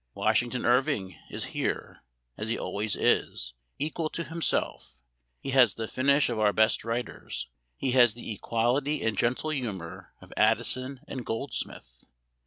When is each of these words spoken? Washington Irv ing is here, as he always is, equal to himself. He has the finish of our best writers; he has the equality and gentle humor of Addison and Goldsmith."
Washington 0.15 0.65
Irv 0.65 0.89
ing 0.89 1.19
is 1.29 1.43
here, 1.53 2.01
as 2.35 2.49
he 2.49 2.57
always 2.57 2.95
is, 2.95 3.53
equal 3.77 4.09
to 4.09 4.23
himself. 4.23 4.97
He 5.39 5.51
has 5.51 5.75
the 5.75 5.87
finish 5.87 6.27
of 6.27 6.39
our 6.39 6.51
best 6.51 6.83
writers; 6.83 7.47
he 7.77 7.91
has 7.91 8.15
the 8.15 8.31
equality 8.33 9.03
and 9.03 9.15
gentle 9.15 9.51
humor 9.51 10.15
of 10.19 10.33
Addison 10.35 11.01
and 11.07 11.23
Goldsmith." 11.23 12.03